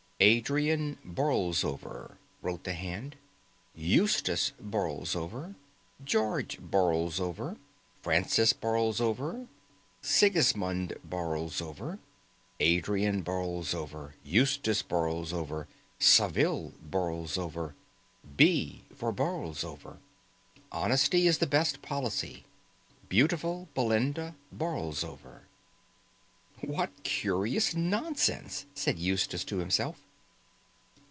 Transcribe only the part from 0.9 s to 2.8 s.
Borlsover," wrote the